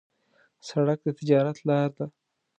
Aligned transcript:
سړک 0.67 0.99
د 1.03 1.07
تجارت 1.19 1.57
لار 1.67 1.89
ده. 1.97 2.05